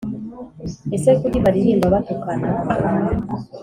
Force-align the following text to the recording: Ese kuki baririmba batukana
Ese 0.95 1.09
kuki 1.19 1.37
baririmba 1.45 1.93
batukana 1.95 2.47